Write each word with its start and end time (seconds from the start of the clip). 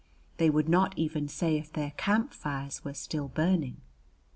They 0.37 0.49
would 0.49 0.67
not 0.67 0.97
even 0.97 1.27
say 1.27 1.57
if 1.59 1.71
their 1.71 1.91
camp 1.91 2.33
fires 2.33 2.83
were 2.83 2.95
still 2.95 3.27
burning. 3.27 3.81